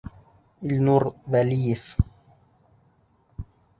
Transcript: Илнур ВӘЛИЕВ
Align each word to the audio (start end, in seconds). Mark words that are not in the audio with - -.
Илнур 0.67 1.03
ВӘЛИЕВ 1.35 1.83